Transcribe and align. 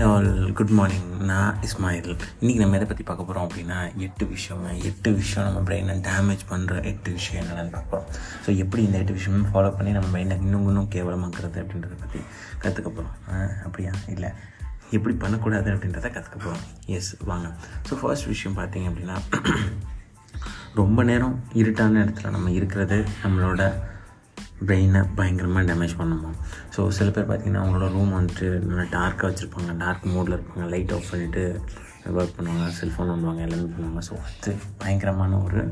All 0.00 0.52
good 0.52 0.68
morning 0.68 1.20
நான் 1.20 1.56
இஸ்மாயில் 1.60 2.18
இன்றைக்கி 2.40 2.56
நம்ம 2.56 2.76
எதை 2.76 2.86
பற்றி 2.86 3.02
பார்க்க 3.02 3.24
போகிறோம் 3.24 3.48
அப்படின்னா 3.48 3.96
எட்டு 3.96 4.24
விஷயங்க. 4.24 4.82
எட்டு 4.82 5.12
விஷயம் 5.12 5.52
நம்ம 5.52 5.70
பிரெயினை 5.70 6.00
டேமேஜ் 6.00 6.42
பண்ணுற 6.50 6.84
எட்டு 6.84 7.12
விஷயம் 7.12 7.46
என்னென்னு 7.46 7.76
பார்க்குறோம் 7.76 8.06
ஸோ 8.46 8.56
எப்படி 8.56 8.82
இந்த 8.82 8.98
எட்டு 8.98 9.12
விஷயமும் 9.12 9.54
ஃபாலோ 9.54 9.76
பண்ணி 9.76 9.92
நம்ம 9.92 10.18
பிரெயினை 10.18 10.36
இன்னும் 10.40 10.66
இன்னும் 10.66 10.88
கேவலமாக்குறது 10.90 11.58
அப்படின்றத 11.64 11.96
பற்றி 12.00 12.20
கற்றுக்க 12.62 12.88
போகிறோம் 12.88 13.14
அப்படியா? 13.64 13.90
இல்லை. 14.08 14.30
எப்படி 14.90 15.14
பண்ணக்கூடாது 15.14 15.70
அப்படின்றத 15.72 16.08
கற்றுக்க 16.08 16.38
போகிறோம் 16.38 16.64
எஸ் 16.86 17.16
வாங்க. 17.24 17.56
ஸோ 17.90 17.94
ஃபர்ஸ்ட் 17.94 18.26
விஷயம் 18.26 18.58
பார்த்தீங்க 18.58 18.88
அப்படின்னா 18.90 19.18
ரொம்ப 20.74 21.02
நேரம் 21.02 21.44
இருட்டான 21.52 22.04
இடத்துல 22.04 22.30
நம்ம 22.30 22.50
இருக்கிறது 22.50 23.04
நம்மளோட 23.24 23.72
பிரெயினை 24.68 25.00
பயங்கரமாக 25.18 25.64
டேமேஜ் 25.70 25.94
பண்ணுமா 26.00 26.30
ஸோ 26.74 26.80
சில 26.98 27.08
பேர் 27.14 27.28
பார்த்திங்கன்னா 27.30 27.62
அவங்களோட 27.62 27.88
ரூம் 27.96 28.12
வந்துட்டு 28.18 28.48
நல்லா 28.68 28.84
டார்க்காக 28.96 29.28
வச்சுருப்பாங்க. 29.30 29.72
டார்க் 29.82 30.06
மோடில் 30.14 30.36
இருப்பாங்க. 30.36 30.66
லைட் 30.74 30.92
ஆஃப் 30.96 31.10
பண்ணிவிட்டு 31.12 31.42
ஒர்க் 32.18 32.36
பண்ணுவாங்க. 32.38 32.66
செல்ஃபோன் 32.80 33.10
பண்ணுவாங்க 33.12 33.42
எல்லாமே 33.48 33.68
பண்ணுவாங்க. 33.74 34.02
ஸோ 34.08 34.14
அது 34.28 34.52
பயங்கரமான 34.82 35.38
ஒரு 35.46 35.62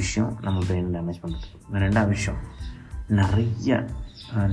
விஷயம். 0.00 0.30
நம்ம 0.46 0.58
பிரெயினை 0.68 0.90
டேமேஜ் 0.96 1.20
பண்ணுறது 1.24 1.82
ரெண்டாவது 1.86 2.14
விஷயம். 2.16 2.40
நிறைய 3.20 3.70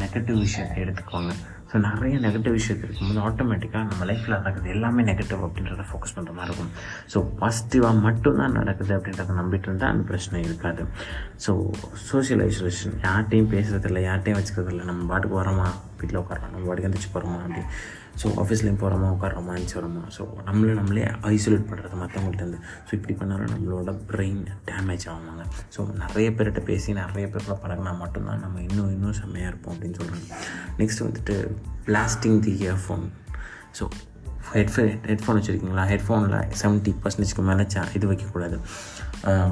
நெகட்டிவ் 0.04 0.38
விஷயத்தை 0.46 0.76
எடுத்துக்குவாங்க 0.84 1.34
ஸோ 1.72 1.78
நிறைய 1.88 2.16
நெகட்டிவ் 2.26 2.56
விஷயத்து 2.58 2.86
இருக்கும்போது 2.88 3.20
ஆட்டோமேட்டிக்காக 3.28 3.84
நம்ம 3.90 4.06
லைஃப்பில் 4.12 4.36
நடக்குது. 4.38 4.70
எல்லாமே 4.76 5.02
நெகட்டிவ் 5.10 5.42
அப்படின்றத 5.48 5.84
ஃபோக்கஸ் 5.90 6.16
பண்ணுற 6.16 6.34
மாதிரி 6.38 6.50
இருக்கும். 6.50 6.72
ஸோ 7.14 7.20
பாசிட்டிவாக 7.42 8.02
மட்டும்தான் 8.08 8.58
நடக்குது 8.60 8.94
அப்படின்றத 8.98 9.36
நம்பிட்டு 9.42 9.70
இருந்தால் 9.70 9.94
அந்த 9.94 10.06
பிரச்சனை 10.12 10.42
இருக்காது. 10.48 10.86
ஸோ 11.46 11.54
சோஷியல் 12.10 12.44
ஐசோலேஷன் 12.50 12.98
யார்ட்டையும் 13.08 13.52
பேசுகிறதில்ல 13.56 14.02
யார்ட்டையும் 14.10 14.40
வச்சுக்கிறதில்ல 14.42 14.90
நம்ம 14.92 15.08
பாட்டுக்கு 15.12 15.38
வரோமா 15.42 15.70
வீட்டில் 16.00 16.20
உட்காரோம் 16.20 16.50
நம்ம 16.50 16.66
வாடி 16.66 16.84
எந்திரிச்சு 16.84 17.10
போகிறோமா 17.14 17.40
அப்படி. 17.42 17.64
ஸோ 18.24 18.28
ஆஃபீஸ்லேயும் 18.42 18.80
போகிறோமா 18.82 19.10
உட்காரோமா 19.16 19.52
இருந்துச்சு 19.52 19.78
வரோமா? 19.80 20.02
ஸோ 20.18 20.24
நம்மளை 20.46 20.74
நம்மளே 20.74 21.02
ஐசோலேட் 21.02 21.68
பண்ணுறது 21.70 21.98
மற்றவங்கள்ட்டேருந்து 22.00 22.60
ஸோ 22.86 22.94
இப்படி 22.94 23.14
பண்ணாலும் 23.14 23.54
நம்மளோட 23.54 23.92
பிரெயின் 24.08 24.42
டேமேஜ் 24.66 25.06
ஆகுவாங்க 25.06 25.44
ஸோ 25.78 25.94
நிறைய 25.94 26.30
பேர்கிட்ட 26.30 26.64
பேசி 26.64 26.94
நிறைய 26.94 27.28
பேர்கிட்ட 27.28 27.58
பழகினா 27.64 27.98
மட்டும்தான் 27.98 28.40
நம்ம 28.40 28.62
இன்னும் 28.62 28.90
இன்னும் 28.90 29.14
செம்மையாக 29.14 29.52
இருப்போம் 29.54 29.76
அப்படின்னு 29.76 30.00
சொல்கிறாங்க 30.00 30.28
நெக்ஸ்ட் 30.78 31.04
வந்துட்டு 31.04 31.36
blasting 31.86 32.40
the 32.40 32.54
earphone 32.60 33.06
so 33.80 33.86
headphone 34.56 34.90
headphone 35.10 35.38
வச்சுருக்கீங்களா? 35.38 35.84
ஹெட்ஃபோனில் 35.92 36.38
செவன்ட்டி 36.62 36.92
பர்சன்டேஜ்க்கு 37.04 37.44
மேலே 37.50 37.66
சா 37.74 37.82
இது 37.98 38.06
வைக்கக்கூடாது. 38.12 38.58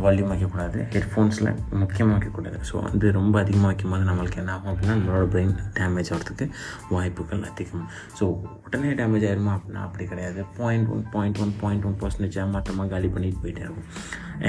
வால்யூம் 0.04 0.32
வைக்கக்கூடாது. 0.34 0.80
ஹெட்ஃபோன்ஸில் 0.96 1.50
முக்கியமாக 1.82 2.14
வைக்கக்கூடாது. 2.16 2.60
ஸோ 2.70 2.76
வந்து 2.88 3.08
ரொம்ப 3.20 3.36
அதிகமாக 3.44 3.70
வைக்கும்போது 3.72 4.10
நம்மளுக்கு 4.10 4.40
என்ன 4.42 4.54
ஆகும் 4.56 4.72
அப்படின்னா 4.74 4.96
நம்மளோட 5.00 5.26
பிரெயின் 5.34 5.54
டேமேஜ் 5.80 6.12
ஆகிறதுக்கு 6.16 6.48
வாய்ப்புகள் 6.96 7.44
அதிகம். 7.50 7.88
ஸோ 8.20 8.26
உடனே 8.66 8.92
டேமேஜ் 9.02 9.28
ஆயிருமா 9.30 9.54
அப்படின்னா 9.58 9.84
அப்படி 9.88 10.06
கிடையாது. 10.12 10.44
Point 10.60 10.90
one 10.96 11.06
point 11.16 11.42
one 11.46 11.56
point 11.64 11.88
one 11.90 11.98
பர்சன்டேஜாக 12.04 12.54
மொத்தமாக 12.58 12.90
காலி 12.96 13.10
பண்ணிட்டு 13.16 13.42
போயிட்டே 13.46 13.66
இருக்கும். 13.68 13.90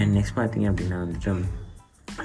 அண்ட் 0.00 0.12
நெக்ஸ்ட் 0.18 0.38
பார்த்தீங்க 0.40 0.68
அப்படின்னா 0.72 0.98
வந்துட்டு 1.04 1.34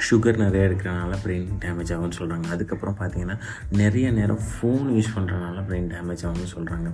சுகர் 0.10 0.40
நிறையா 0.46 0.66
இருக்கிறனால 0.70 1.18
பிரெயின் 1.26 1.50
டேமேஜ் 1.60 1.92
ஆகும்னு 1.96 2.18
சொல்கிறாங்க 2.20 2.48
அதுக்கப்புறம் 2.52 2.98
பார்த்தீங்கன்னா 3.00 3.38
நிறைய 3.70 4.12
நேரம் 4.12 4.40
ஃபோன் 4.52 4.88
யூஸ் 4.96 5.14
பண்ணுறனால 5.16 5.64
பிரெயின் 5.70 5.92
டேமேஜ் 5.94 6.24
ஆகும்னு 6.30 6.54
சொல்கிறாங்க 6.56 6.90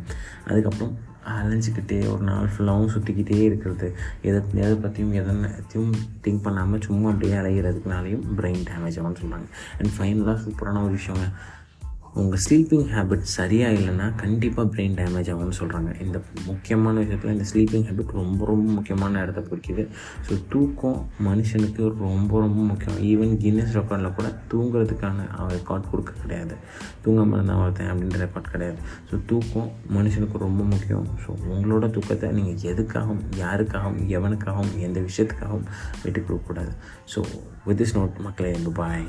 அதுக்கப்புறம் 0.45 0.97
அலைஞ்சிக்கிட்டே 1.27 2.11
ஒரு 2.11 2.23
நாள் 2.23 2.49
ஃபுல்லாகவும் 2.53 2.93
சுற்றிக்கிட்டே 2.93 3.39
இருக்கிறது. 3.41 3.87
எதை 4.21 4.41
எதை 4.53 4.75
பற்றியும் 4.75 5.13
எதனையும் 5.13 5.91
திங்க் 6.23 6.43
பண்ணாமல் 6.43 6.81
சும்மா 6.81 7.09
அப்படியே 7.09 7.35
அலைகிறதுக்குனாலையும் 7.35 8.25
பிரெயின் 8.37 8.65
டேமேஜ் 8.69 8.99
ஆகும்னு 8.99 9.21
சொல்கிறாங்க 9.23 9.47
அண்ட் 9.79 9.93
ஃபைனலாக 9.97 10.37
சூப்பரான 10.45 10.83
ஒரு 10.83 10.93
விஷயங்க. 10.93 11.27
உங்கள் 12.13 12.41
ஸ்லீப்பிங் 12.43 12.87
ஹேபிட் 12.93 13.21
சரியாக 13.21 13.73
இல்லைன்னா 13.79 14.15
கண்டிப்பாக 14.15 14.69
பிரெயின் 14.73 14.95
டேமேஜ் 14.99 15.29
ஆகும்னு 15.31 15.57
சொல்கிறாங்க 15.59 16.01
இந்த 16.03 16.21
முக்கியமான 16.45 16.99
விஷயத்தில் 16.99 17.31
இந்த 17.31 17.45
ஸ்லீப்பிங் 17.51 17.85
ஹேபிட் 17.87 18.11
ரொம்ப 18.11 18.45
ரொம்ப 18.45 18.67
முக்கியமான 18.71 19.21
இடத்த 19.23 19.41
பிடிக்குது 19.41 19.87
ஸோ 20.27 20.39
தூக்கம் 20.49 21.09
மனுஷனுக்கு 21.27 21.83
ரொம்ப 21.97 22.39
ரொம்ப 22.39 22.59
முக்கியம். 22.61 22.97
ஈவன் 23.11 23.33
கின்னஸ் 23.43 23.75
ரெக்கார்டில் 23.79 24.15
கூட 24.19 24.27
தூங்குறதுக்கான 24.53 25.27
ரெக்கார்ட் 25.55 25.89
கொடுக்க 25.91 26.11
கிடையாது. 26.21 26.57
தூங்காமல் 27.05 27.37
இருந்தால் 27.37 27.61
ஒருத்தன் 27.63 27.91
அப்படின்ற 27.93 28.19
ரெக்கார்ட் 28.25 28.53
கிடையாது. 28.55 28.79
ஸோ 29.09 29.19
தூக்கம் 29.25 29.71
மனுஷனுக்கு 29.97 30.37
ரொம்ப 30.37 30.63
முக்கியம். 30.63 31.07
ஸோ 31.25 31.31
உங்களோட 31.55 31.87
தூக்கத்தை 31.97 32.31
நீங்கள் 32.31 32.61
எதுக்காகவும் 32.73 33.23
யாருக்காகவும் 33.45 34.03
எவனுக்காகவும் 34.17 34.77
எந்த 34.79 34.99
விஷயத்துக்காகவும் 34.99 35.67
விட்டு 36.03 36.19
கொடுக்கக்கூடாது 36.21 36.73
ஸோ 37.15 37.21
வித் 37.65 37.81
திஸ் 37.83 37.97
நோட் 37.99 38.23
மக்களே 38.27 38.55
பாய் 38.81 39.05